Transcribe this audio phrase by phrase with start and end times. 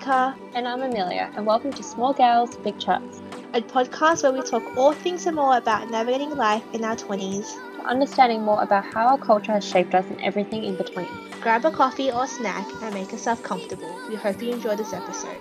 [0.00, 0.34] Monica.
[0.54, 3.20] And I'm Amelia, and welcome to Small Gals, Big Chats,
[3.52, 7.46] a podcast where we talk all things and more about navigating life in our 20s,
[7.84, 11.06] understanding more about how our culture has shaped us and everything in between.
[11.42, 13.94] Grab a coffee or snack and make yourself comfortable.
[14.08, 15.36] We hope you enjoy this episode.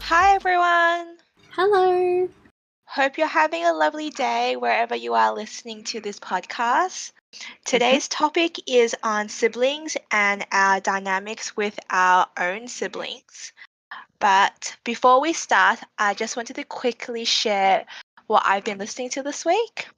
[0.00, 1.18] Hi everyone!
[1.50, 2.28] Hello!
[2.86, 7.12] Hope you're having a lovely day wherever you are listening to this podcast.
[7.32, 7.52] Mm-hmm.
[7.64, 13.52] Today's topic is on siblings and our dynamics with our own siblings.
[14.18, 17.86] But before we start, I just wanted to quickly share
[18.26, 19.88] what I've been listening to this week.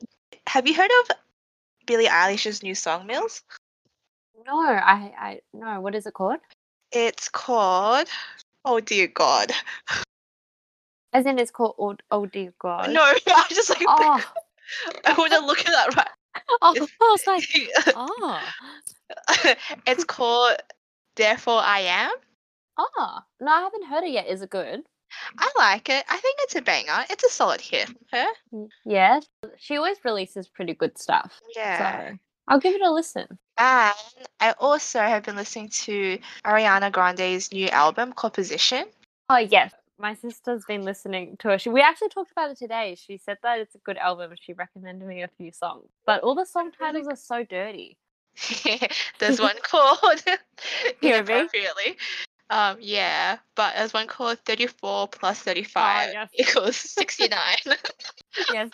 [0.47, 1.17] Have you heard of
[1.87, 3.43] Billie Eilish's new song, Mills?
[4.47, 5.81] No, I, I, no.
[5.81, 6.39] What is it called?
[6.93, 8.09] It's called,
[8.65, 9.53] oh dear God.
[11.13, 12.93] As in, it's called Oh, oh Dear God.
[12.93, 14.25] No, I just like, Oh,
[15.05, 16.09] I want to look at that right.
[16.63, 17.45] oh, I was like,
[17.97, 18.41] oh,
[19.87, 20.57] it's called
[21.17, 22.13] Therefore I Am.
[22.79, 23.19] oh.
[23.41, 24.27] No, I haven't heard it yet.
[24.29, 24.83] Is it good?
[25.39, 26.05] I like it.
[26.09, 27.05] I think it's a banger.
[27.09, 27.89] It's a solid hit.
[28.13, 28.27] Her?
[28.53, 29.21] Mm, Yeah.
[29.59, 31.41] She always releases pretty good stuff.
[31.55, 32.11] Yeah.
[32.11, 32.19] So
[32.49, 33.27] I'll give it a listen.
[33.57, 33.95] And
[34.41, 38.87] I also have been listening to Ariana Grande's new album Composition.
[39.29, 41.61] Oh yes, my sister's been listening to it.
[41.61, 42.97] She, we actually talked about it today.
[42.99, 44.33] She said that it's a good album.
[44.41, 47.97] She recommended me a few songs, but all the song titles are so dirty.
[49.21, 50.23] there's one called
[51.03, 51.97] inappropriately.
[52.51, 56.29] Um, yeah, but there's one called 34 plus 35 yes.
[56.35, 57.39] equals 69.
[58.53, 58.71] Yes,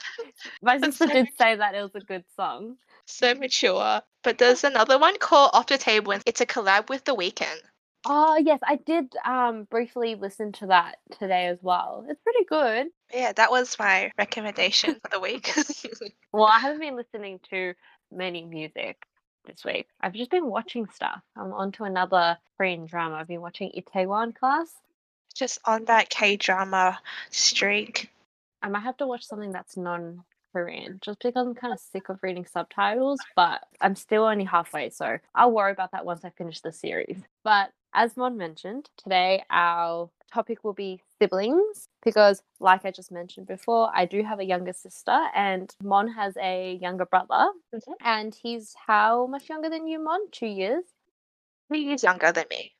[0.62, 2.76] my sister so did say that it was a good song.
[3.06, 4.02] so mature.
[4.24, 6.12] But there's another one called Off the Table.
[6.12, 7.60] and It's a collab with The Weeknd.
[8.06, 12.05] Oh yes, I did um briefly listen to that today as well.
[12.09, 12.89] It's pretty good.
[13.12, 15.53] Yeah, that was my recommendation for the week.
[16.33, 17.75] Well, I haven't been listening to
[18.12, 19.03] many music
[19.47, 19.89] this week.
[20.00, 21.21] I've just been watching stuff.
[21.37, 23.16] I'm on to another Korean drama.
[23.16, 24.71] I've been watching Itaewon Class.
[25.34, 27.00] Just on that K drama
[27.31, 28.10] streak.
[28.62, 30.22] I might have to watch something that's non
[30.53, 34.91] Korean just because I'm kind of sick of reading subtitles, but I'm still only halfway,
[34.91, 37.21] so I'll worry about that once I finish the series.
[37.43, 43.47] But as Mon mentioned, today our topic will be siblings because, like I just mentioned
[43.47, 47.95] before, I do have a younger sister and Mon has a younger brother, Mhm.
[48.01, 50.31] and he's how much younger than you, Mon?
[50.31, 50.84] Two years?
[51.73, 52.77] He years younger than me.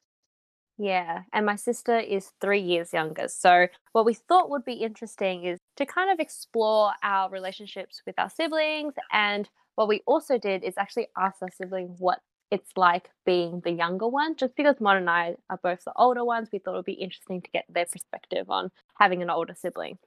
[0.79, 3.29] Yeah, and my sister is three years younger.
[3.29, 8.19] So, what we thought would be interesting is to kind of explore our relationships with
[8.19, 8.95] our siblings.
[9.13, 13.71] And what we also did is actually ask our sibling what it's like being the
[13.71, 14.37] younger one.
[14.37, 16.93] Just because Mon and I are both the older ones, we thought it would be
[16.93, 19.99] interesting to get their perspective on having an older sibling.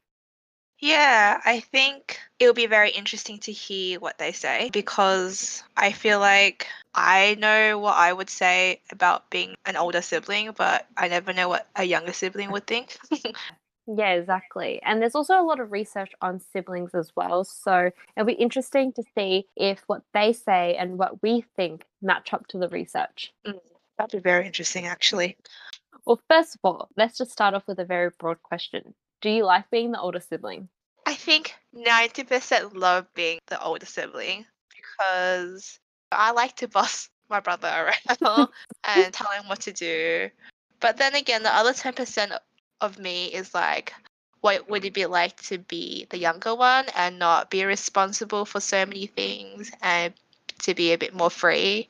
[0.80, 6.20] Yeah, I think it'll be very interesting to hear what they say because I feel
[6.20, 11.32] like I know what I would say about being an older sibling, but I never
[11.32, 12.98] know what a younger sibling would think.
[13.88, 14.82] Yeah, exactly.
[14.84, 17.44] And there's also a lot of research on siblings as well.
[17.44, 22.34] So it'll be interesting to see if what they say and what we think match
[22.34, 23.34] up to the research.
[23.46, 23.60] Mm,
[23.98, 25.38] that'd be very interesting, actually.
[26.06, 28.94] Well, first of all, let's just start off with a very broad question.
[29.22, 30.70] Do you like being the older sibling?
[31.06, 35.80] I think 90% love being the older sibling because
[36.12, 38.50] I like to boss my brother around
[38.84, 40.30] and tell him what to do.
[40.80, 42.38] But then again, the other 10%
[42.84, 43.94] of me is like,
[44.42, 48.60] what would it be like to be the younger one and not be responsible for
[48.60, 50.14] so many things and
[50.60, 51.90] to be a bit more free?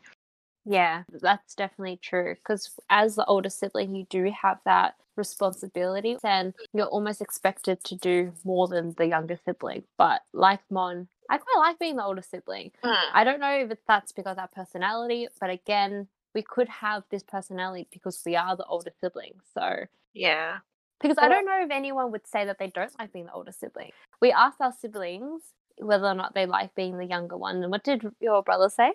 [0.65, 2.35] Yeah, that's definitely true.
[2.35, 7.95] Because as the older sibling, you do have that responsibility and you're almost expected to
[7.95, 9.83] do more than the younger sibling.
[9.97, 12.71] But like Mon, I quite like being the older sibling.
[12.83, 13.09] Hmm.
[13.13, 17.23] I don't know if that's because of our personality, but again, we could have this
[17.23, 19.33] personality because we are the older sibling.
[19.53, 20.59] So, Yeah.
[21.03, 23.51] Because I don't know if anyone would say that they don't like being the older
[23.51, 23.91] sibling.
[24.21, 25.44] We asked our siblings
[25.77, 27.61] whether or not they like being the younger one.
[27.61, 28.94] And what did your brother say?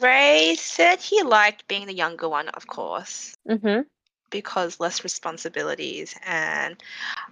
[0.00, 3.36] Ray said he liked being the younger one, of course.
[3.48, 3.82] Mm-hmm.
[4.30, 6.82] because less responsibilities and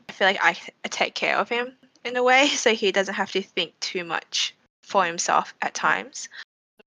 [0.08, 1.74] I feel like I I take care of him
[2.04, 6.28] in a way so he doesn't have to think too much for himself at times.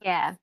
[0.02, 0.36] Yeah.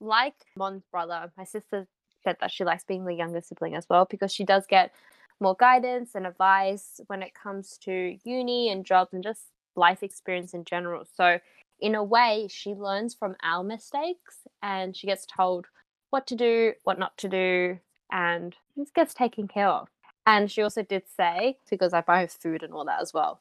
[0.00, 1.86] Like Mon's brother, my sister
[2.24, 4.92] said that she likes being the younger sibling as well because she does get
[5.40, 9.46] more guidance and advice when it comes to uni and jobs and just
[9.76, 11.04] life experience in general.
[11.16, 11.38] So,
[11.80, 15.66] in a way, she learns from our mistakes and she gets told
[16.10, 17.78] what to do, what not to do,
[18.12, 19.88] and this gets taken care of.
[20.26, 23.40] And she also did say, because I buy her food and all that as well,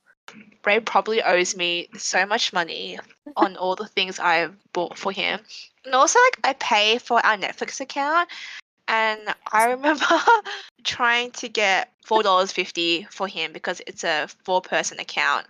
[0.65, 2.99] Ray probably owes me so much money
[3.35, 5.39] on all the things I've bought for him.
[5.85, 8.29] And also, like, I pay for our Netflix account.
[8.87, 9.19] And
[9.51, 10.05] I remember
[10.83, 15.45] trying to get $4.50 for him because it's a four person account.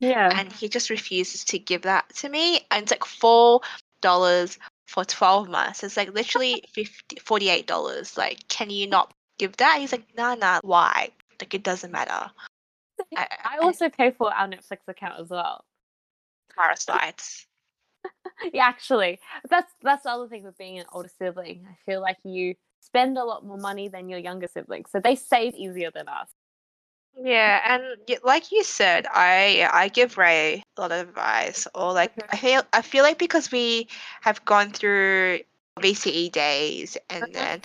[0.00, 0.30] Yeah.
[0.34, 2.60] And he just refuses to give that to me.
[2.70, 5.82] And it's like $4 for 12 months.
[5.82, 8.18] It's like literally 50, $48.
[8.18, 9.78] Like, can you not give that?
[9.78, 11.10] He's like, nah, nah, why?
[11.40, 12.30] Like, it doesn't matter.
[13.16, 15.64] I, I also pay for our Netflix account as well.
[16.54, 17.46] parasites.
[18.52, 19.18] yeah, actually,
[19.48, 21.66] that's that's the other thing with being an older sibling.
[21.68, 22.54] I feel like you
[22.84, 26.28] spend a lot more money than your younger siblings, so they save easier than us.
[27.22, 27.82] Yeah, and
[28.24, 32.62] like you said, I I give Ray a lot of advice, or like I feel
[32.72, 33.88] I feel like because we
[34.22, 35.40] have gone through
[35.80, 37.32] VCE days, and Mhm.
[37.32, 37.62] then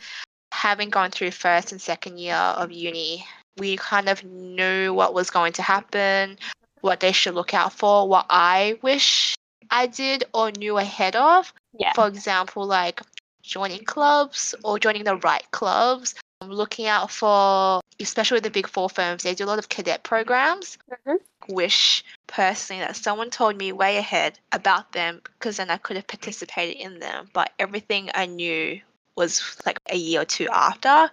[0.51, 3.25] having gone through first and second year of uni,
[3.57, 6.38] we kind of knew what was going to happen,
[6.81, 9.36] what they should look out for, what I wish
[9.72, 11.51] I did or knew ahead of.
[11.74, 11.94] Yeah.
[11.94, 13.01] For example, like
[13.50, 16.16] joining clubs or joining the right clubs.
[16.42, 19.68] I'm looking out for, especially with the big four firms, they do a lot of
[19.68, 20.78] cadet programs.
[21.06, 21.18] Mhm.
[21.50, 26.07] Wish personally that someone told me way ahead about them because then I could have
[26.07, 27.30] participated in them.
[27.34, 28.80] But everything I knew
[29.16, 31.12] was like a year or two after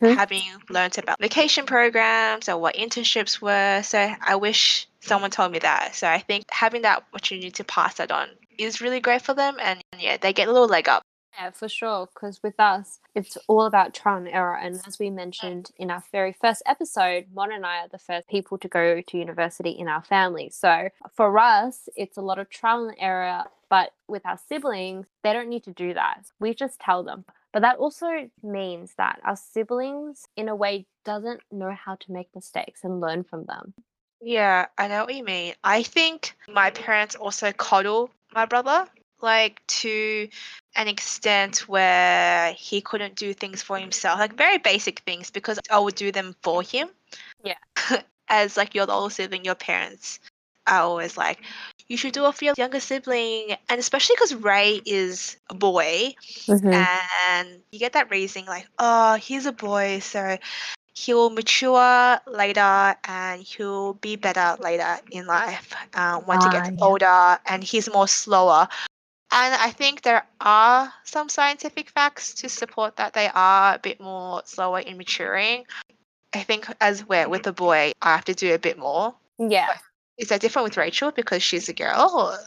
[0.00, 3.82] having learned about vacation programs or what internships were.
[3.82, 5.94] So I wish someone told me that.
[5.94, 8.28] So I think having that opportunity to pass that on
[8.58, 9.56] is really great for them.
[9.60, 11.02] And yeah, they get a little leg up.
[11.38, 12.08] Yeah, for sure.
[12.12, 14.56] Because with us, it's all about trial and error.
[14.56, 18.28] And as we mentioned in our very first episode, Mon and I are the first
[18.28, 20.50] people to go to university in our family.
[20.50, 23.44] So for us, it's a lot of trial and error.
[23.68, 26.26] But with our siblings, they don't need to do that.
[26.40, 27.24] We just tell them.
[27.52, 32.28] But that also means that our siblings, in a way, doesn't know how to make
[32.34, 33.74] mistakes and learn from them.
[34.20, 35.54] Yeah, I know what you mean.
[35.64, 38.86] I think my parents also coddle my brother,
[39.22, 40.28] like to
[40.76, 45.78] an extent where he couldn't do things for himself, like very basic things, because I
[45.78, 46.88] would do them for him.
[47.44, 47.54] Yeah.
[48.28, 50.18] As like you're the older sibling, your parents
[50.66, 51.40] are always like,
[51.88, 56.14] you should do it for your younger sibling, and especially because Ray is a boy,
[56.72, 60.36] and you get that raising like, oh, he's a boy, so
[60.94, 66.70] he'll mature later and he'll be better later in life um, once he Ah, gets
[66.70, 66.84] yeah.
[66.84, 68.66] older and he's more slower.
[69.32, 74.00] And I think there are some scientific facts to support that they are a bit
[74.00, 75.66] more slower in maturing.
[76.32, 79.14] I think as where with a boy, I have to do a bit more.
[79.38, 79.74] Yeah.
[80.16, 82.10] Is that different with Rachel because she's a girl?
[82.14, 82.38] Or?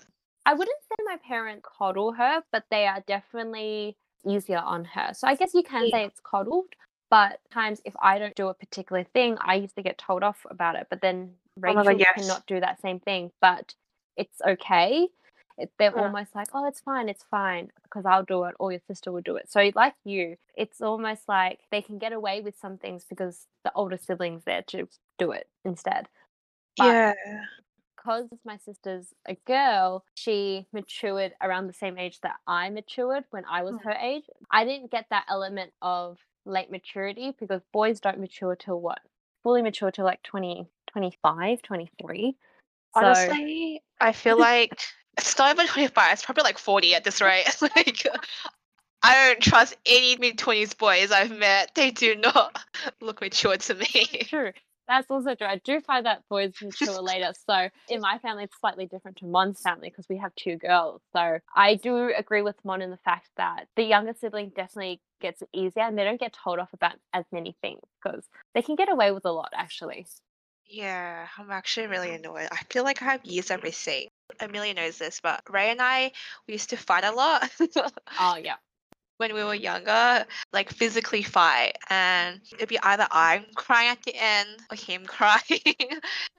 [0.46, 3.96] I wouldn't say my parents coddle her, but they are definitely
[4.26, 5.14] easier on her.
[5.14, 5.92] So I guess you can Yeah.
[5.92, 6.74] say it's coddled,
[7.10, 10.46] but times if I don't do a particular thing, I used to get told off
[10.50, 10.88] about it.
[10.90, 12.16] But then oh my Rachel God, yes.
[12.16, 13.76] cannot do that same thing, but
[14.18, 15.10] it's okay.
[15.60, 16.04] It, they're Yeah.
[16.04, 19.22] almost like, oh, it's fine, it's fine, because I'll do it, or your sister will
[19.22, 19.52] do it.
[19.52, 23.72] So, like you, it's almost like they can get away with some things because the
[23.76, 26.08] older siblings there to do it instead.
[26.78, 27.14] But- yeah.
[27.98, 33.44] because my sister's a girl, she matured around the same age that I matured when
[33.44, 33.84] I was Mm.
[33.84, 34.24] her age.
[34.50, 39.02] I didn't get that element of late maturity because boys don't mature till what?
[39.44, 42.38] Fully mature till like 20, 25, 23.
[42.94, 44.80] So, Honestly, I feel like
[45.22, 47.46] it's not even 25, it's probably like 40 at this rate.
[47.62, 48.06] like,
[49.02, 51.72] I don't trust any mid 20s boys I've met.
[51.76, 52.60] They do not
[53.02, 54.06] look mature to me.
[54.24, 54.52] true.
[54.88, 55.46] That's also true.
[55.46, 57.32] I do find that boys mature later.
[57.48, 61.02] So in my family, it's slightly different to Mon's family because we have two girls.
[61.14, 65.44] So I do agree with Mon in the fact that the younger sibling definitely gets
[65.44, 68.76] it easier and they don't get told off about as many things because they can
[68.76, 70.08] get away with a lot actually.
[70.66, 72.48] Yeah, I'm actually really annoyed.
[72.52, 74.09] I feel like I have years of receipt.
[74.40, 76.12] Amelia knows this, but Ray and I,
[76.48, 77.50] we used to fight a lot
[78.20, 78.56] Oh yeah.
[79.20, 81.78] when we were younger, like physically fight.
[81.90, 85.76] And it'd be either I'm crying at the end or him crying.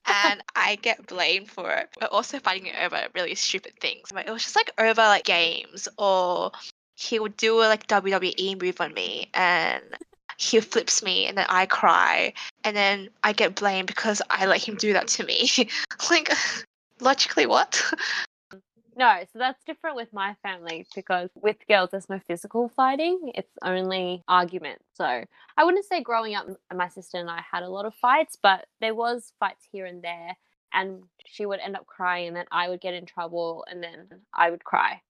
[0.06, 1.90] and I get blamed for it.
[2.00, 4.08] We're also fighting over really stupid things.
[4.12, 6.52] But it was just like over like games or
[6.96, 9.82] he would do a like WWE move on me and
[10.38, 12.32] he flips me and then I cry
[12.64, 15.50] and then I get blamed because I let him do that to me.
[16.10, 16.32] like
[17.00, 17.82] logically what?
[18.96, 23.52] No, so that's different with my family because with girls, there's no physical fighting, it's
[23.62, 24.80] only argument.
[24.94, 28.36] So I wouldn't say growing up, my sister and I had a lot of fights,
[28.42, 30.36] but there was fights here and there,
[30.72, 34.06] and she would end up crying, and then I would get in trouble, and then
[34.34, 35.00] I would cry.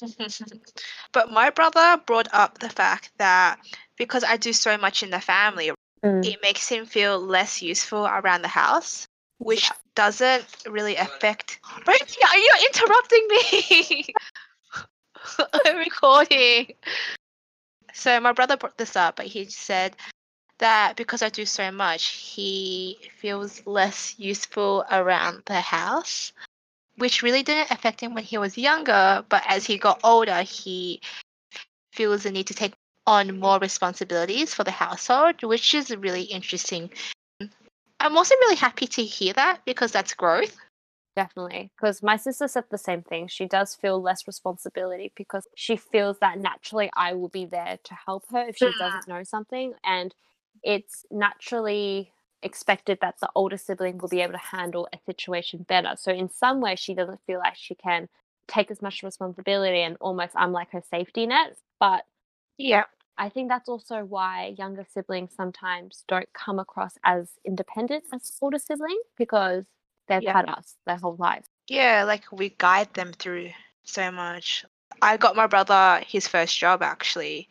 [1.12, 3.58] but my brother brought up the fact that
[3.96, 5.70] because I do so much in the family,
[6.02, 6.24] Mm.
[6.24, 9.06] it makes him feel less useful around the house.
[9.40, 9.76] Which Yeah.
[9.94, 11.58] doesn't really affect.
[11.86, 12.16] Right?
[12.20, 14.14] Yeah, you're interrupting me.
[15.64, 16.74] I'm recording.
[17.94, 19.96] So my brother brought this up, but he said
[20.58, 26.32] that because I do so much, he feels less useful around the house,
[26.96, 29.24] which really didn't affect him when he was younger.
[29.28, 31.00] But as he got older, he
[31.92, 32.74] feels the need to take
[33.06, 36.90] on more responsibilities for the household, which is really interesting.
[38.00, 40.56] I'm also really happy to hear that because that's growth.
[41.16, 41.72] Definitely.
[41.76, 43.26] Because my sister said the same thing.
[43.28, 47.94] She does feel less responsibility because she feels that naturally I will be there to
[47.94, 48.72] help her if she Mm.
[48.72, 49.74] doesn't know something.
[49.84, 50.14] And
[50.62, 55.94] it's naturally expected that the older sibling will be able to handle a situation better.
[55.96, 58.08] So, in some way, she doesn't feel like she can
[58.48, 61.56] take as much responsibility and almost I'm like her safety net.
[61.80, 62.06] But
[62.58, 62.84] Yeah.
[63.18, 68.58] I think that's also why younger siblings sometimes don't come across as independent as older
[68.58, 69.64] siblings because
[70.08, 70.32] they've Yeah.
[70.32, 71.44] had us their whole life.
[71.68, 73.50] Yeah, like we guide them through
[73.84, 74.64] so much.
[75.02, 77.48] I got my brother his first job actually,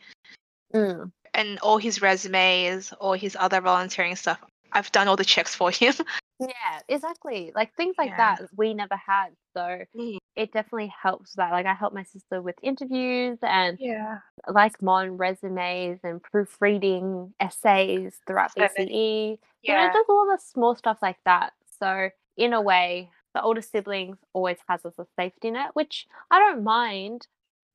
[0.74, 1.12] Mm.
[1.34, 4.40] and all his resumes, all his other volunteering stuff.
[4.72, 5.94] I've done all the checks for him.
[6.42, 7.52] Yeah, exactly.
[7.54, 8.36] Like things like Yeah.
[8.36, 9.36] that we never had.
[9.52, 10.16] So Mm.
[10.36, 11.50] It definitely helps that.
[11.52, 14.18] Like I help my sister with interviews and Yeah.
[14.48, 18.70] like Mon resumes and proofreading essays throughout many.
[18.74, 19.38] VCE.
[19.62, 21.52] You know, just all the small stuff like that.
[21.78, 26.38] So in a way, the older siblings always has us a safety net, which I
[26.38, 27.26] don't mind.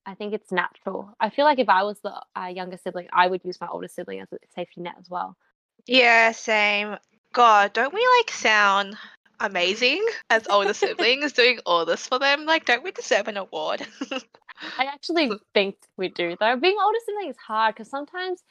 [0.07, 1.09] I think it's natural.
[1.19, 3.87] I feel like if I was the uh, younger sibling, I would use my older
[3.87, 5.35] sibling as a safety net as well.
[5.87, 6.97] Yeah, same.
[7.33, 8.95] God, don't we like sound
[9.39, 12.45] amazing as older siblings doing all this for them?
[12.45, 13.85] Like, don't we deserve an award?
[14.77, 16.55] I actually think we do though.
[16.55, 18.41] Being older sibling is hard because sometimes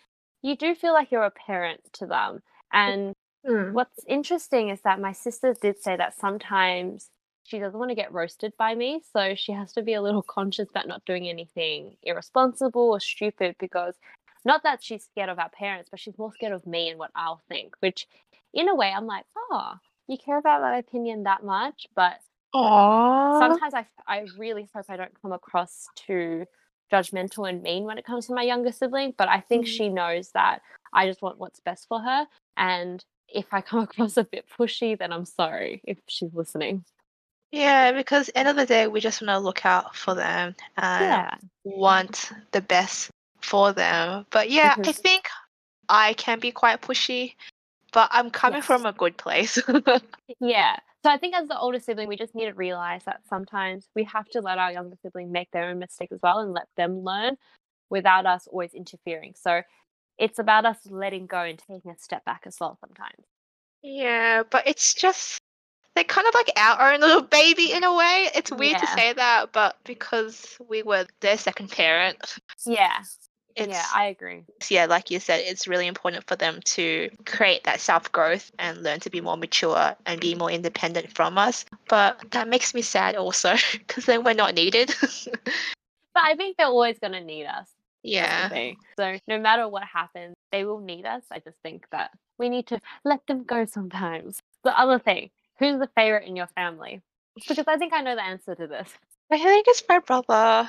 [0.42, 2.42] you do feel like you're a parent to them.
[2.72, 3.14] And
[3.46, 3.72] mm.
[3.72, 7.08] what's interesting is that my sister did say that sometimes
[7.44, 10.22] she doesn't want to get roasted by me, so she has to be a little
[10.22, 13.94] conscious about not doing anything irresponsible or stupid because
[14.44, 17.10] not that she's scared of our parents, but she's more scared of me and what
[17.14, 17.74] I'll think.
[17.80, 18.06] Which,
[18.52, 19.74] in a way, I'm like, oh,
[20.08, 22.18] you care about my opinion that much, but
[22.54, 23.38] Aww.
[23.40, 26.46] sometimes I, I really hope I don't come across too
[26.92, 29.68] judgmental and mean when it comes to my younger sibling, but I think Mm.
[29.68, 30.60] she knows that
[30.92, 32.26] I just want what's best for her.
[32.56, 36.84] And if I come across a bit pushy, then I'm sorry if she's listening.
[37.50, 41.02] Yeah, because end of the day, we just want to look out for them and
[41.02, 41.34] yeah.
[41.64, 44.26] want the best for them.
[44.30, 44.96] But yeah, I Mhm.
[44.96, 45.28] think
[45.88, 47.34] I can be quite pushy,
[47.94, 48.66] but I'm coming Yes.
[48.66, 49.58] from a good place.
[50.40, 50.76] Yeah.
[51.04, 54.04] So I think as the older sibling, we just need to realize that sometimes we
[54.04, 57.00] have to let our younger sibling make their own mistakes as well and let them
[57.04, 57.36] learn
[57.90, 59.34] without us always interfering.
[59.36, 59.62] So
[60.18, 63.24] it's about us letting go and taking a step back as well sometimes.
[63.82, 65.40] yeah, but it's just
[65.94, 68.30] they're kind of like our own little baby in a way.
[68.34, 73.02] It's weird to say that, but because we were their second parent, Yeah.
[73.56, 74.44] It's yeah, I agree.
[74.68, 78.82] yeah, like you said, it's really important for them to create that self growth and
[78.82, 81.64] learn to be more mature and be more independent from us.
[81.88, 84.94] But that makes me sad also because then we're not needed.
[86.14, 87.68] But I think they're always going to need us.
[88.04, 88.48] Yeah.
[88.96, 91.24] So no matter what happens, they will need us.
[91.30, 94.40] I just think that we need to let them go sometimes.
[94.62, 97.02] The other thing, who's the favorite in your family?
[97.48, 98.88] Because I think I know the answer to this.
[99.30, 100.68] I think it's my brother.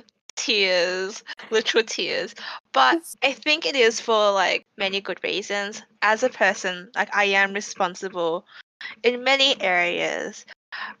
[0.36, 2.34] tears, literal tears.
[2.72, 5.82] But I think it is for like many good reasons.
[6.02, 8.46] As a person, like I am responsible
[9.02, 10.44] in many areas.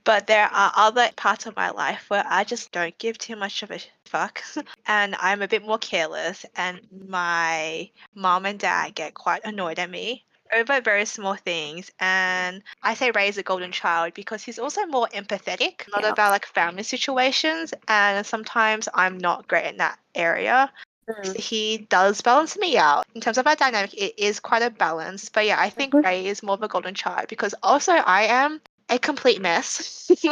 [0.04, 3.62] But there are other parts of my life where I just don't give too much
[3.62, 4.42] of a fuck.
[4.86, 6.46] and I'm a bit more careless.
[6.56, 11.90] And my mom and dad get quite annoyed at me over very small things.
[12.00, 16.10] And I say Ray is a golden child because he's also more empathetic, not Yeah.
[16.10, 17.72] about like family situations.
[17.88, 20.72] And sometimes I'm not great in that area.
[21.36, 23.04] He does balance me out.
[23.14, 25.28] In terms of our dynamic, it is quite a balance.
[25.28, 26.04] But yeah, I think Mhm.
[26.04, 30.10] Ray is more of a golden child because also I am a complete mess.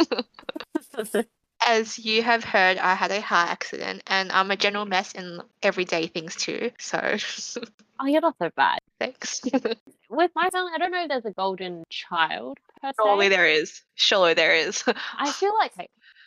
[1.65, 5.41] As you have heard, I had a car accident and I'm a general mess in
[5.61, 6.71] everyday things too.
[6.79, 7.17] So
[7.99, 8.79] oh, you're not so bad.
[8.99, 9.41] thanks.
[10.15, 12.93] With my family, I don't know if there's a golden child per se.
[13.01, 13.81] Surely there is.
[13.95, 14.83] Surely there is.
[15.17, 15.73] I feel like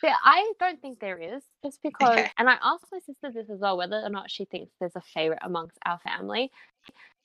[0.01, 2.19] there, I don't think there is, just because.
[2.19, 2.29] Okay.
[2.37, 5.01] And I asked my sister this as well, whether or not she thinks there's a
[5.01, 6.51] favorite amongst our family.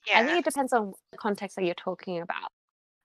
[0.07, 0.19] yeah.
[0.19, 2.51] I think it depends on the context that you're talking about.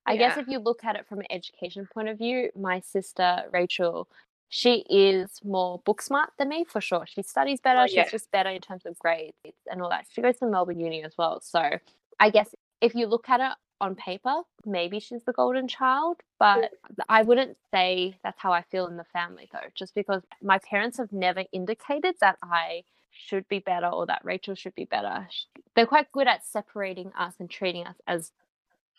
[0.07, 3.43] I guess if you look at it from an education point of view, my sister
[3.53, 4.09] Rachel,
[4.49, 7.05] she is more book smart than me for sure.
[7.07, 7.81] She studies oh, better.
[7.81, 9.35] Oh, she's just better in terms of grades
[9.71, 10.07] and all that.
[10.11, 11.43] She goes to Melbourne Uni as well.
[11.43, 11.79] So
[12.19, 16.73] I guess if you look at it on paper, maybe she's the golden child, but
[17.09, 20.99] I wouldn't say that's how I feel in the family though, just because my parents
[20.99, 25.29] have never indicated that I should be better or that Rachel should be better.
[25.75, 28.33] They're quite good at separating us and treating us as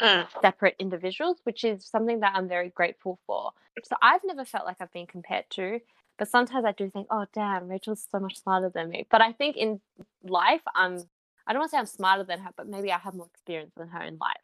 [0.01, 0.27] Mm.
[0.41, 3.51] separate individuals, which is something that I'm very grateful for.
[3.83, 5.81] So I've never felt like I've been compared to,
[6.17, 9.07] but sometimes I do think, oh damn, Rachel's so much smarter than me.
[9.11, 9.81] But I think in
[10.23, 11.03] life, I'm
[11.49, 13.71] I don't want to say I'm smarter than her, but maybe I have more experience
[13.75, 14.37] than her in life.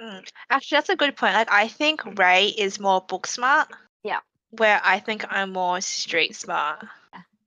[0.00, 0.24] Mm.
[0.48, 1.34] Actually, that's a good point.
[1.34, 3.68] Like, I think Ray is more book smart.
[4.04, 4.20] Yeah.
[4.50, 6.86] Where I think I'm more street smart.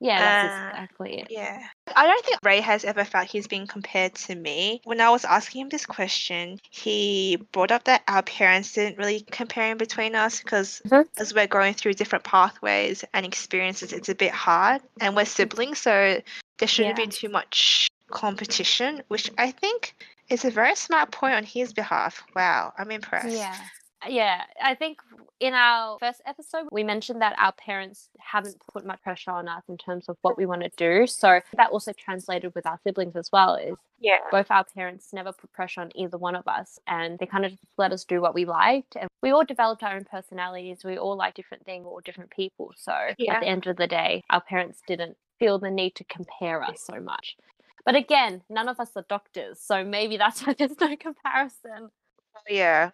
[0.01, 1.27] Yeah, that's Uh, exactly it.
[1.29, 1.61] Yeah.
[1.95, 4.81] I don't think Ray has ever felt he's been compared to me.
[4.83, 9.21] When I was asking him this question, he brought up that our parents didn't really
[9.21, 11.07] compare in between us because Mhm.
[11.17, 14.81] as we're going through different pathways and experiences, it's a bit hard.
[14.99, 16.21] And we're siblings, so
[16.57, 17.05] there shouldn't Yeah.
[17.05, 19.95] be too much competition, which I think
[20.29, 22.23] is a very smart point on his behalf.
[22.35, 23.35] Wow, I'm impressed.
[23.35, 23.57] Yeah.
[24.07, 24.99] Yeah, I think
[25.41, 29.63] in our first episode, we mentioned that our parents haven't put much pressure on us
[29.67, 31.05] in terms of what we want to do.
[31.05, 33.55] So that also translated with our siblings as well.
[33.55, 34.19] Is Yeah.
[34.31, 37.51] both our parents never put pressure on either one of us, and they kind of
[37.51, 38.95] just let us do what we liked.
[38.95, 40.85] And we all developed our own personalities.
[40.85, 42.73] We all like different things, or different people.
[42.77, 43.33] So Yeah.
[43.33, 46.81] at the end of the day, our parents didn't feel the need to compare us
[46.81, 47.35] so much.
[47.89, 51.89] But again, none of us are doctors, so maybe that's why there's no comparison.
[52.47, 52.91] Yeah,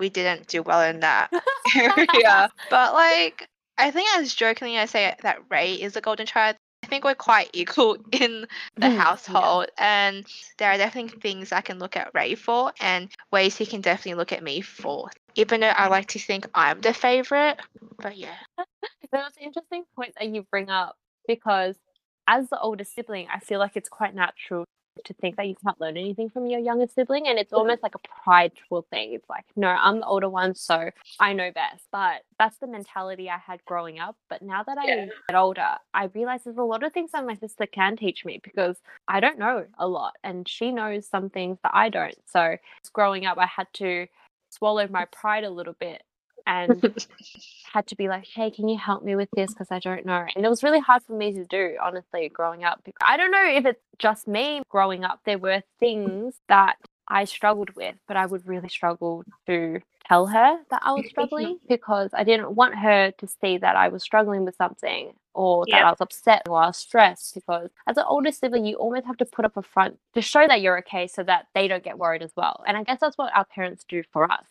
[0.00, 1.30] we didn't do well in that
[1.76, 2.50] area.
[2.68, 3.46] But like,
[3.78, 6.56] I think as jokingly I say that Ray is a golden child.
[6.82, 9.00] I think we're quite equal in the Mm, yeah.
[9.04, 10.26] household, and
[10.58, 14.18] there are definitely things I can look at Ray for, and ways he can definitely
[14.18, 15.08] look at me for.
[15.36, 17.60] Even though I like to think I'm the favorite,
[17.98, 18.34] but yeah,
[19.12, 20.96] That's an interesting point that you bring up
[21.28, 21.76] because
[22.26, 24.64] as the older sibling, I feel like it's quite natural
[25.04, 27.94] to think that you can't learn anything from your younger sibling and it's almost like
[27.94, 29.14] a prideful thing.
[29.14, 31.84] It's like, no, I'm the older one, so I know best.
[31.90, 34.16] But that's the mentality I had growing up.
[34.28, 35.06] But now that I Yeah.
[35.28, 38.40] get older, I realize there's a lot of things that my sister can teach me
[38.44, 42.16] because I don't know a lot and she knows some things that I don't.
[42.26, 42.56] So
[42.92, 44.06] growing up, I had to
[44.50, 46.02] swallow my pride a little bit
[46.46, 46.82] and
[47.72, 49.52] had to be like, hey, can you help me with this?
[49.52, 50.26] Because I don't know.
[50.34, 52.80] And it was really hard for me to do, honestly, growing up.
[53.02, 55.20] I don't know if it's just me growing up.
[55.24, 56.76] There were things that
[57.08, 61.58] I struggled with, but I would really struggle to tell her that I was struggling
[61.68, 65.70] because I didn't want her to see that I was struggling with something or that
[65.78, 65.86] Yeah.
[65.86, 67.34] I was upset or I was stressed.
[67.34, 70.46] Because as an older sibling, you almost have to put up a front to show
[70.46, 72.62] that you're okay so that they don't get worried as well.
[72.66, 74.44] And I guess that's what our parents do for us.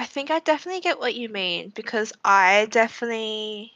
[0.00, 3.70] I think I definitely get what you mean because I definitely,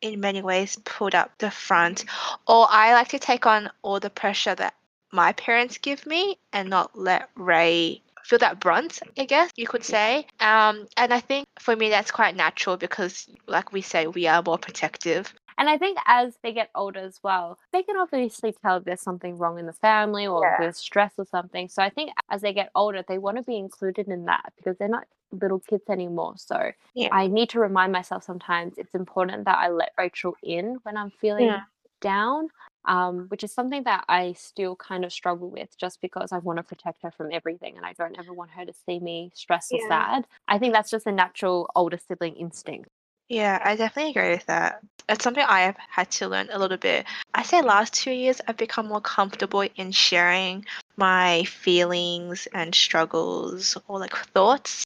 [0.00, 2.04] in many ways, put up the front,
[2.46, 4.74] or I like to take on all the pressure that
[5.10, 9.82] my parents give me and not let Ray feel that brunt, I guess you could
[9.82, 10.28] say.
[10.38, 14.44] Um, and I think for me that's quite natural because, like we say, we are
[14.44, 15.34] more protective.
[15.58, 19.00] And I think as they get older as well, they can obviously tell if there's
[19.00, 20.58] something wrong in the family or Yeah.
[20.60, 21.68] there's stress or something.
[21.68, 24.76] So I think as they get older, they want to be included in that because
[24.78, 26.34] they're not little kids anymore.
[26.36, 27.08] So Yeah.
[27.12, 31.10] I need to remind myself sometimes it's important that I let Rachel in when I'm
[31.10, 31.62] feeling Yeah.
[32.00, 32.48] down,
[32.84, 36.58] um, which is something that I still kind of struggle with just because I want
[36.58, 39.72] to protect her from everything and I don't ever want her to see me stressed
[39.72, 40.26] or sad.
[40.48, 42.88] I think that's just a natural older sibling instinct.
[43.28, 44.80] Yeah, I definitely agree with that.
[45.08, 47.06] It's something I have had to learn a little bit.
[47.34, 50.64] I say last two years I've become more comfortable in sharing
[50.96, 54.84] my feelings and struggles or like thoughts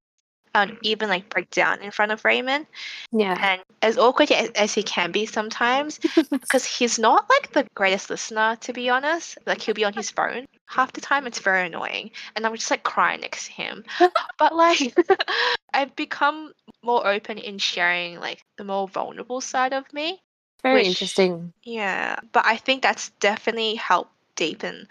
[0.54, 2.66] and even like break down in front of Raymond.
[3.12, 3.36] Yeah.
[3.40, 5.98] And as awkward as, as he can be sometimes,
[6.30, 9.38] because he's not like the greatest listener, to be honest.
[9.46, 11.26] Like he'll be on his phone half the time.
[11.26, 13.84] It's very annoying, and I'm just like crying next to him.
[14.38, 14.96] but like,
[15.74, 16.52] I've become
[16.82, 20.22] more open in sharing like the more vulnerable side of me.
[20.62, 21.52] Very which- interesting.
[21.62, 24.88] Yeah, but I think that's definitely helped deepen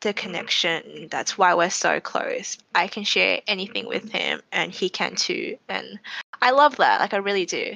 [0.00, 1.08] the connection.
[1.10, 2.56] That's why we're so close.
[2.74, 5.58] I can share anything with him, and he can too.
[5.68, 5.98] And
[6.40, 7.00] I love that.
[7.00, 7.74] Like I really do.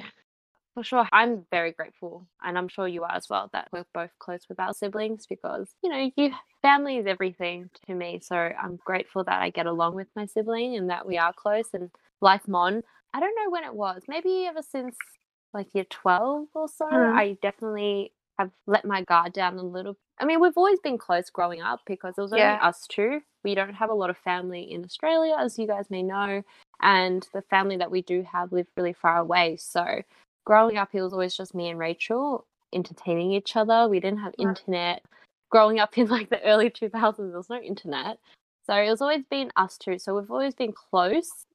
[0.73, 1.05] For sure.
[1.11, 4.57] I'm very grateful, and I'm sure you are as well, that we're both close with
[4.59, 6.31] our siblings because, you know, you
[6.61, 8.19] family is everything to me.
[8.21, 11.65] So I'm grateful that I get along with my sibling and that we are close.
[11.73, 11.89] And
[12.21, 14.95] like Mon, I don't know when it was, maybe ever since
[15.53, 17.11] like year 12 or so, Mhm.
[17.13, 19.97] I definitely have let my guard down a little.
[20.19, 22.59] I mean, we've always been close growing up because it was only Yeah.
[22.59, 23.21] us two.
[23.43, 26.43] We don't have a lot of family in Australia, as you guys may know.
[26.81, 29.57] And the family that we do have live really far away.
[29.57, 30.01] So
[30.45, 33.87] growing up, it was always just me and Rachel entertaining each other.
[33.87, 35.03] We didn't have internet.
[35.49, 38.17] Growing up in like the early 2000s, there was no internet.
[38.65, 39.99] So it was always been us two.
[39.99, 41.45] So we've always been close.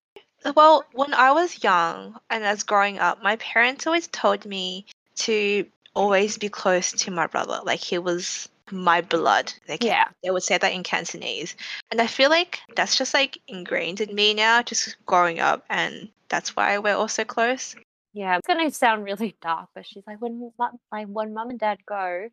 [0.45, 4.85] Uh, well, when I was young and as growing up, my parents always told me
[5.17, 7.61] to always be close to my brother.
[7.65, 9.53] Like he was my blood.
[9.67, 10.09] They, can, Yeah.
[10.23, 11.57] they would say that in Cantonese.
[11.91, 15.65] And I feel like that's just like ingrained in me now, just growing up.
[15.71, 17.77] And that's why we're also close.
[18.17, 21.59] Yeah, it's gonna sound really dark, but she's like, when mum, like when mum and
[21.59, 22.29] dad go,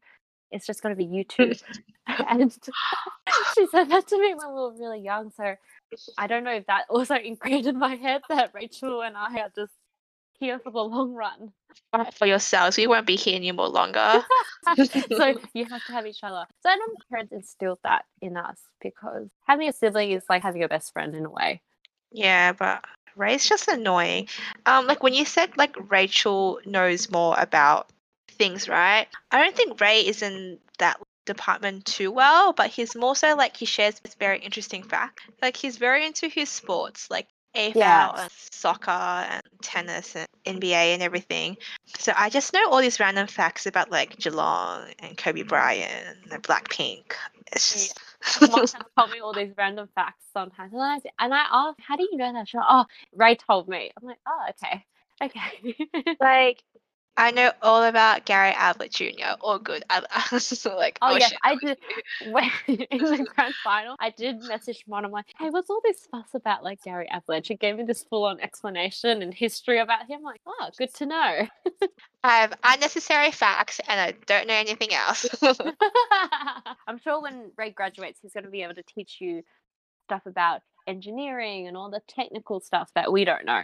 [0.49, 1.51] it's just gonna be you two.
[2.29, 2.53] and
[3.53, 5.31] she said that to me when we were really young.
[5.35, 5.55] So
[6.17, 9.51] I don't know if that also ingrained in my head that Rachel and I are
[9.53, 9.73] just
[10.39, 11.51] here for the long run.
[12.13, 14.23] For yourselves, we won't be here anymore longer.
[14.77, 16.45] so you have to have each other.
[16.61, 20.43] So I know my parents instilled that in us because having a sibling is like
[20.43, 21.61] having a best friend in a way.
[22.11, 24.27] Yeah, but Ray's just annoying.
[24.65, 27.89] Um, like when you said like Rachel knows more about
[28.29, 29.07] things, right?
[29.31, 33.55] I don't think Ray is in that department too well, but he's more so like
[33.55, 35.21] he shares this very interesting fact.
[35.41, 38.19] Like he's very into his sports, like AFL Yes.
[38.21, 41.57] and soccer and tennis and NBA and everything.
[41.99, 46.43] So I just know all these random facts about like Geelong and Kobe Bryant and
[46.43, 47.13] Blackpink.
[47.51, 48.12] It's just Mom
[48.73, 52.03] has told me all these random facts sometimes, and I and I ask, "How do
[52.11, 54.85] you know that?" She's like, "Oh, Ray told me." I'm like, "Oh, okay,
[55.23, 55.75] okay."
[56.21, 56.63] like
[57.15, 59.35] I know all about Gary Ablett Jr.
[59.41, 59.83] All good.
[59.89, 61.77] I, was like, Oh, oh, yes, shit, I did.
[62.31, 66.07] when in the grand final, I did message one I'm like, "Hey, what's all this
[66.09, 70.19] fuss about, like Gary Ablett?" She gave me this full-on explanation and history about him.
[70.19, 71.47] I'm like, "Oh, good to know."
[72.23, 75.25] I have unnecessary facts and I don't know anything else.
[76.87, 79.43] I'm sure when Ray graduates, he's going to be able to teach you
[80.07, 83.63] stuff about engineering and all the technical stuff that we don't know.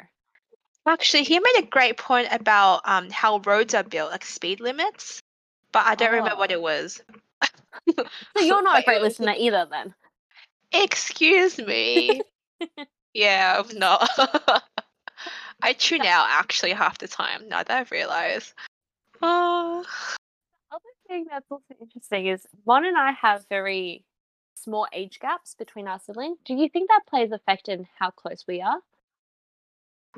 [0.90, 5.20] Actually, he made a great point about um how roads are built, like speed limits,
[5.72, 6.56] but I don't remember what Oh.
[6.56, 7.02] it was.
[8.38, 9.94] So you're not a great listener either, then.
[10.72, 12.22] Excuse me.
[13.14, 14.10] yeah, I'm not.
[15.62, 18.54] I tune out actually half the time now that I've realized.
[19.22, 19.84] Oh.
[20.72, 24.06] Other thing that's also interesting is Mon and I have very
[24.56, 26.38] small age gaps between our siblings.
[26.46, 28.80] Do you think that plays effect in how close we are?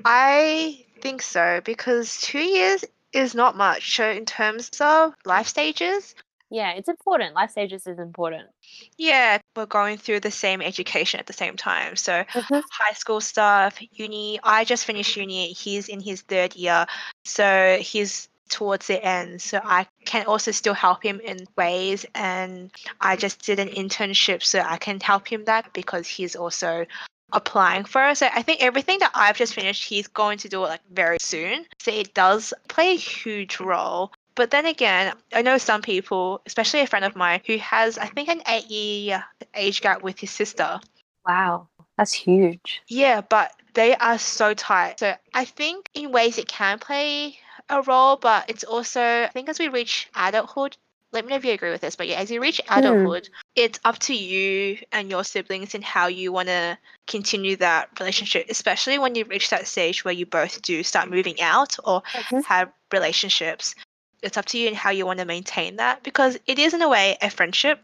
[0.06, 3.95] I think so because two years is not much.
[3.95, 6.15] So in terms of life stages,
[6.49, 7.34] Yeah, it's important.
[7.34, 8.49] Life stages is important.
[8.97, 11.95] yeah, we're going through the same education at the same time.
[11.95, 12.62] So Mhm.
[12.71, 14.39] high school stuff, uni.
[14.43, 15.54] I just finished uni.
[15.54, 16.86] He's in his third year,
[17.25, 19.41] so he's towards the end.
[19.41, 22.06] So I can also still help him in ways.
[22.15, 26.86] And I just did an internship, so I can help him that because he's also
[27.33, 28.17] applying for it.
[28.17, 31.17] So I think everything that I've just finished, he's going to do it like very
[31.21, 31.65] soon.
[31.79, 34.11] So it does play a huge role.
[34.35, 38.07] But then again, I know some people, especially a friend of mine, who has I
[38.07, 40.79] think an eight year age gap with his sister.
[41.25, 41.67] Wow,
[41.97, 42.81] that's huge.
[42.87, 44.99] Yeah, but they are so tight.
[44.99, 47.37] So I think in ways it can play
[47.69, 50.77] a role, but it's also I think as we reach adulthood,
[51.12, 53.80] let me know if you agree with this, but yeah, as you reach adulthood, it's
[53.84, 58.97] up to you and your siblings and how you want to continue that relationship, especially
[58.97, 62.45] when you reach that stage where you both do start moving out or Mhm.
[62.45, 63.76] have relationships.
[64.21, 66.82] It's up to you and how you want to maintain that because it is in
[66.82, 67.82] a way a friendship,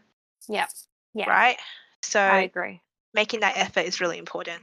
[0.48, 0.66] Yeah,
[1.12, 1.58] yeah, right?
[2.02, 2.80] So I agree.
[3.12, 4.62] making that effort is really important.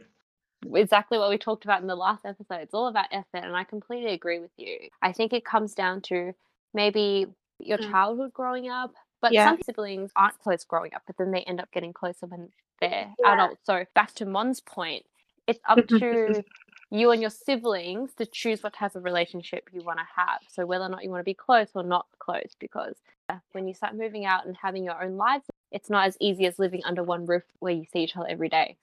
[0.73, 2.61] exactly what we talked about in the last episode.
[2.61, 4.89] It's all about effort, and I completely agree with you.
[5.03, 6.33] I think it comes down to
[6.73, 7.27] maybe
[7.59, 7.91] your Mm.
[7.91, 9.43] childhood growing up, but Yeah.
[9.45, 13.13] some siblings aren't close growing up, but then they end up getting closer when they're
[13.19, 13.33] Yeah.
[13.33, 13.65] adults.
[13.65, 15.05] So back to Mon's point,
[15.47, 16.43] it's up to
[16.91, 20.39] you and your siblings to choose what type of relationship you want to have.
[20.47, 22.95] So whether or not you want to be close or not close, because
[23.29, 26.45] uh, when you start moving out and having your own lives, it's not as easy
[26.45, 28.77] as living under one roof where you see each other every day.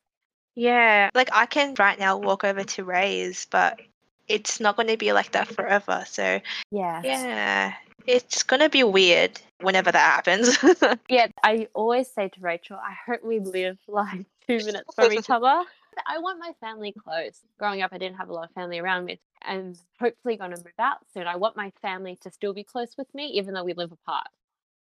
[0.54, 3.80] Yeah, like I can right now walk over to Ray's, but
[4.28, 6.04] it's not going to be like that forever.
[6.06, 7.00] So, Yeah.
[7.04, 7.74] yeah,
[8.06, 10.58] it's going to be weird whenever that happens.
[11.08, 15.28] Yeah, I always say to Rachel, I hope we live like two minutes from each
[15.30, 15.64] other.
[16.06, 17.40] I want my family close.
[17.58, 20.56] Growing up, I didn't have a lot of family around me, and hopefully going to
[20.56, 21.26] move out soon.
[21.26, 24.28] I want my family to still be close with me, even though we live apart.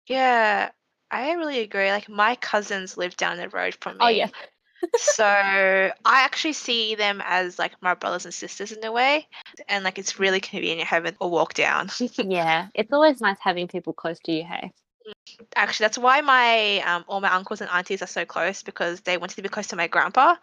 [0.08, 0.72] yeah,
[1.12, 1.92] I really agree.
[1.92, 4.14] Like my cousins live down the road from oh, me.
[4.14, 4.30] Oh yeah,
[4.96, 9.28] so I actually see them as like my brothers and sisters in a way.
[9.68, 11.90] And like it's really convenient having a walk down.
[12.18, 12.68] yeah.
[12.74, 14.44] It's always nice having people close to you.
[14.44, 14.72] Hey.
[15.56, 19.18] Actually, that's why my um, all my uncles and aunties are so close because they
[19.18, 20.36] wanted to be close to my grandpa.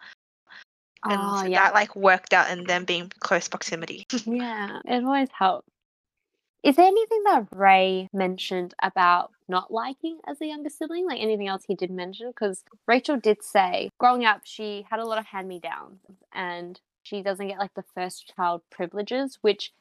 [1.03, 4.07] And Oh so yeah, that like worked out in them being close proximity.
[4.25, 4.79] yeah.
[4.85, 5.67] It always helps.
[6.63, 11.47] Is there anything that Ray mentioned about not liking as a younger sibling, like anything
[11.47, 12.29] else he did mention.
[12.29, 15.99] Because Rachel did say growing up, she had a lot of hand me downs
[16.33, 19.71] and she doesn't get like the first child privileges, which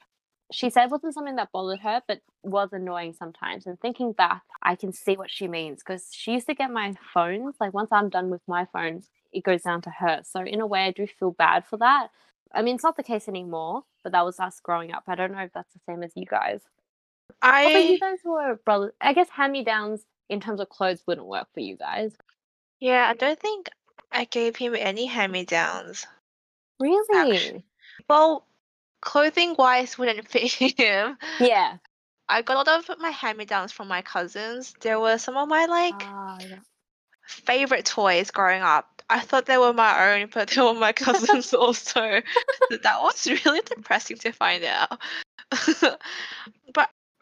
[0.52, 3.66] she said wasn't something that bothered her, but was annoying sometimes.
[3.66, 6.94] And thinking back, I can see what she means because she used to get my
[7.12, 7.56] phones.
[7.60, 10.20] Like once I'm done with my phone, it goes down to her.
[10.24, 12.08] So in a way, I do feel bad for that.
[12.54, 15.04] I mean, it's not the case anymore, but that was us growing up.
[15.08, 16.60] I don't know if that's the same as you guys.
[17.42, 21.26] I you guys were brothers, I guess hand me downs in terms of clothes wouldn't
[21.26, 22.12] work for you guys.
[22.80, 23.68] yeah, I don't think
[24.12, 26.06] I gave him any hand me downs.
[26.80, 27.64] Really?
[28.08, 28.46] Well,
[29.00, 31.16] clothing wise wouldn't fit him.
[31.40, 31.76] Yeah.
[32.28, 34.74] I got a lot of my hand me downs from my cousins.
[34.80, 36.56] There were some of my like Ah, yeah.
[37.26, 39.02] favorite toys growing up.
[39.10, 42.00] I thought they were my own, but they were my cousins also.
[42.00, 44.98] That was really depressing to find out.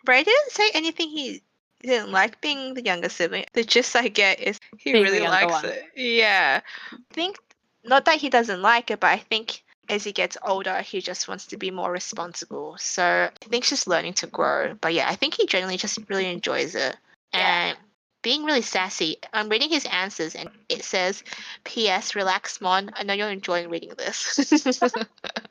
[0.07, 1.43] Ray didn't say anything he
[1.83, 3.45] didn't like being the younger sibling.
[3.53, 5.65] The gist I get is he Being really likes one.
[5.67, 5.85] it.
[5.97, 6.61] Yeah.
[6.93, 7.39] I think
[7.85, 11.29] not that he doesn't like it, but I think as he gets older, he just
[11.29, 12.77] wants to be more responsible.
[12.79, 14.75] So I think she's just learning to grow.
[14.81, 16.97] But yeah, I think he generally just really enjoys it.
[17.35, 17.69] Yeah.
[17.69, 17.79] And
[18.23, 19.17] being really sassy.
[19.33, 21.25] I'm reading his answers and it says,
[21.65, 22.15] P.S.
[22.15, 22.91] Relax, Mon.
[22.95, 24.39] I know you're enjoying reading this.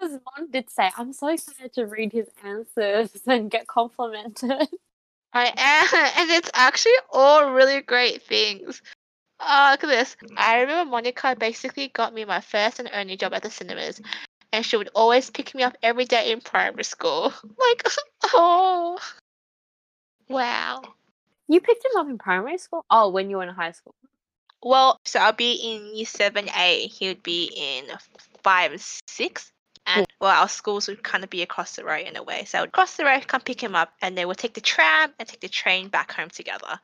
[0.00, 4.68] Because Mon did say, I'm so excited to read his answers and get complimented.
[5.32, 8.80] I am, and it's actually all really great things.
[9.40, 10.16] Oh, look at this.
[10.36, 14.00] I remember Monica basically got me my first and only job at the cinemas,
[14.52, 17.32] and she would always pick me up every day in primary school.
[17.42, 17.82] Like,
[18.34, 18.98] oh,
[20.28, 20.82] wow.
[21.48, 22.84] You picked him up in primary school?
[22.90, 23.94] Oh, when you were in high school.
[24.62, 27.86] Well, so I'll be in year 7A, he would be in
[28.42, 29.52] 5 6.
[29.96, 32.44] And well, our schools would kind of be across the road in a way.
[32.44, 34.60] So I would cross the road, come pick him up, and then we'll take the
[34.60, 36.80] tram and take the train back home together.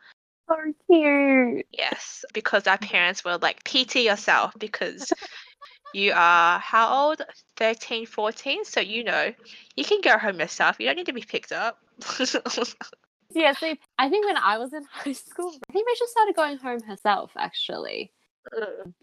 [0.48, 1.66] So cute.
[1.72, 5.12] Yes, because our parents were like, PT yourself because
[5.92, 7.22] you are how old?
[7.56, 8.64] 13, 14.
[8.64, 9.32] So you know,
[9.76, 10.76] you can go home yourself.
[10.78, 11.78] You don't need to be picked up.
[13.34, 16.58] Yeah, so I think when I was in high school, I think Rachel started going
[16.58, 18.12] home herself actually.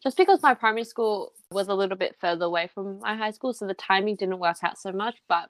[0.04, 3.54] Just because my primary school was a little bit further away from my high school,
[3.54, 5.16] so the timing didn't work out so much.
[5.28, 5.50] But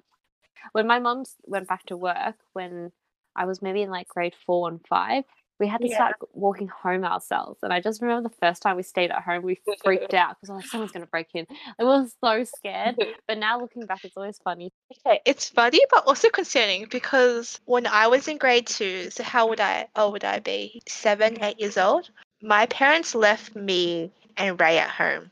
[0.71, 2.91] when my mum s- went back to work, when
[3.35, 5.23] I was maybe in like grade four and five,
[5.59, 5.95] we had to Yeah.
[5.95, 7.59] start walking home ourselves.
[7.63, 10.49] And I just remember the first time we stayed at home, we freaked out because
[10.49, 11.45] I was like, someone's going to break in.
[11.79, 12.97] I was so scared.
[13.27, 14.71] But now looking back, it's always funny.
[15.05, 19.47] Okay, it's funny but also concerning because when I was in grade two, so how
[19.47, 20.81] would I old would I be?
[20.87, 21.43] Seven, mm.
[21.43, 22.09] eight years old.
[22.43, 25.31] My parents left me and Ray at home.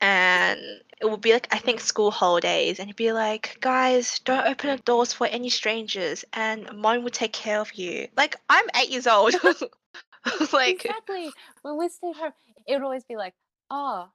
[0.00, 0.60] And
[1.00, 4.70] it would be like I think school holidays and it'd be like, guys, don't open
[4.70, 8.06] the doors for any strangers and mom would take care of you.
[8.16, 9.34] Like I'm eight years old.
[10.52, 11.32] like exactly.
[11.62, 12.32] When we stayed home,
[12.66, 13.34] it would always be like,
[13.68, 14.08] oh,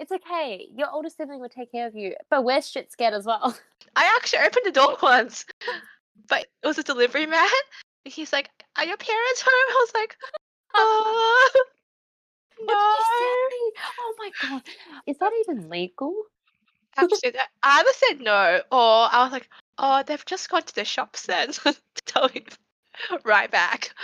[0.00, 0.66] it's okay.
[0.76, 2.16] Your older sibling would take care of you.
[2.30, 3.56] But we're shit scared as well.
[3.96, 5.44] I actually opened the door once.
[6.28, 7.48] But it was a delivery man.
[8.04, 9.52] He's like, Are your parents home?
[9.52, 10.16] I was like,
[10.74, 11.50] Oh
[12.66, 12.94] no.
[12.98, 13.82] did you say?
[14.00, 14.62] Oh my god.
[15.06, 16.14] Is that even legal?
[16.96, 19.48] Actually, I either said no or I was like,
[19.78, 21.52] oh, they've just gone to the shops then.
[22.06, 22.42] tell you
[23.24, 23.94] right back.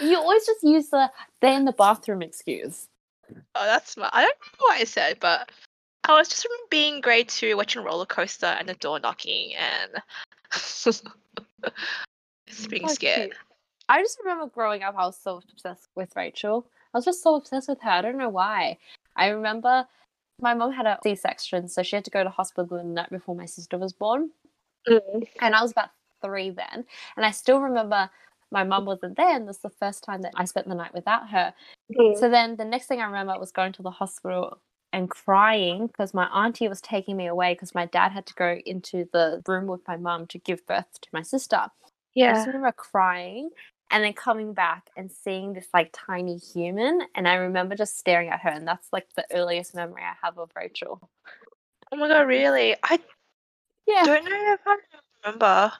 [0.00, 2.88] You always just use the they're in the bathroom excuse.
[3.54, 4.10] Oh, that's smart.
[4.14, 5.50] I don't know what I said, but
[6.04, 10.02] I was just being in grade two watching roller coaster and the door knocking and
[10.52, 11.04] just
[12.70, 13.30] being scared.
[13.30, 13.34] cute.
[13.90, 16.66] I just remember growing up, I was so obsessed with Rachel.
[16.94, 17.90] I was just so obsessed with her.
[17.90, 18.78] I don't know why.
[19.16, 19.86] I remember
[20.40, 23.10] my mom had a C section, so she had to go to hospital the night
[23.10, 24.30] before my sister was born.
[24.88, 25.28] Mm.
[25.42, 25.90] and I was about
[26.22, 26.84] three then.
[27.16, 28.08] And I still remember
[28.50, 30.94] my mum wasn't there, and this was the first time that I spent the night
[30.94, 31.52] without her.
[31.98, 32.18] Mm.
[32.18, 34.58] So then the next thing I remember was going to the hospital
[34.94, 38.56] and crying because my auntie was taking me away because my dad had to go
[38.64, 41.56] into the room with my mum to give birth to my sister.
[41.56, 41.70] I
[42.14, 42.32] Yeah.
[42.32, 43.50] just remember crying
[43.90, 47.02] and then coming back and seeing this like tiny human.
[47.14, 50.38] And I remember just staring at her, and that's like the earliest memory I have
[50.38, 51.08] of Rachel.
[51.92, 52.76] Oh my god, really?
[52.82, 53.00] I
[53.86, 54.04] Yeah.
[54.04, 54.76] don't know if I
[55.24, 55.72] remember.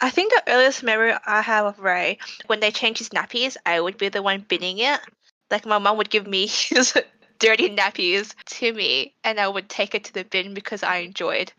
[0.00, 3.80] I think the earliest memory I have of Ray, when they changed his nappies, I
[3.80, 5.00] would be the one binning it.
[5.50, 6.96] Like my mum would give me his
[7.38, 11.52] dirty nappies to me, and I would take it to the bin because I enjoyed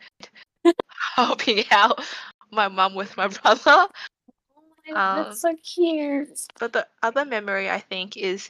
[1.15, 1.99] helping out
[2.51, 3.87] my mum with my brother.
[4.95, 6.29] Um, that's so cute.
[6.59, 8.49] But the other memory I think is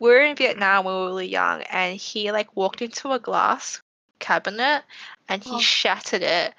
[0.00, 3.18] we were in Vietnam when we were really young, and he like walked into a
[3.18, 3.80] glass
[4.18, 4.84] cabinet
[5.28, 5.58] and he Oh.
[5.58, 6.54] shattered it,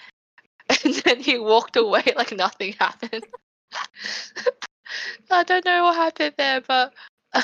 [0.86, 3.26] and then he walked away like nothing happened.
[5.32, 6.94] I don't know what happened there, but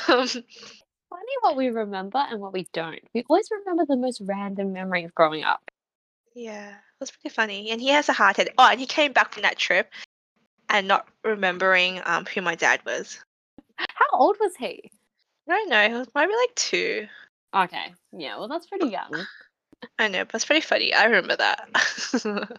[0.08, 0.26] um,
[1.10, 3.00] Funny what we remember and what we don't.
[3.14, 5.60] We always remember the most random memories growing up.
[6.34, 7.70] yeah, it was pretty funny.
[7.70, 8.54] And he has a heart attack.
[8.58, 9.90] Oh, and he came back from that trip
[10.70, 13.18] and not remembering um who my dad was.
[13.76, 14.90] How old was he?
[15.48, 15.88] I don't know.
[15.88, 17.06] He was maybe like two.
[17.54, 17.94] Okay.
[18.12, 19.26] Yeah, well, that's pretty young.
[19.98, 20.92] I know, but it's pretty funny.
[20.92, 21.68] I remember that.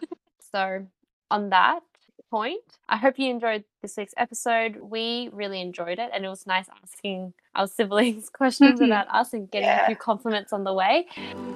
[0.52, 0.84] So,
[1.30, 1.80] on that
[2.28, 4.78] point, I hope you enjoyed this week's episode.
[4.80, 8.86] We really enjoyed it, and it was nice asking our siblings questions Mhm.
[8.86, 11.06] about us and getting a few compliments on the way.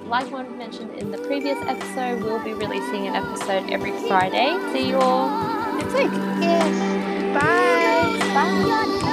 [0.07, 4.57] Like one mentioned in the previous episode, we'll be releasing an episode every Friday.
[4.73, 5.54] See you all
[5.95, 7.35] Yes.
[7.35, 8.19] Bye.
[8.35, 9.04] Bye.